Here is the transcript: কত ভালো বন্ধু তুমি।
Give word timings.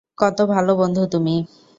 কত 0.17 0.37
ভালো 0.45 0.71
বন্ধু 0.75 1.03
তুমি। 1.11 1.35